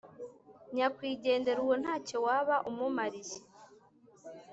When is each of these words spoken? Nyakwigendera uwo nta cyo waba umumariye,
Nyakwigendera 0.75 1.59
uwo 1.65 1.75
nta 1.83 1.95
cyo 2.07 2.17
waba 2.25 2.55
umumariye, 2.69 3.37